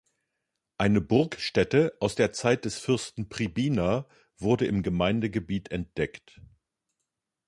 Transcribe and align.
Eine 0.79 0.99
Burgstätte 0.99 1.95
aus 1.99 2.15
der 2.15 2.31
Zeit 2.33 2.65
des 2.65 2.79
Fürsten 2.79 3.29
Pribina 3.29 4.07
wurde 4.39 4.65
im 4.65 4.81
Gemeindegebiet 4.81 5.69
entdeckt. 5.69 6.41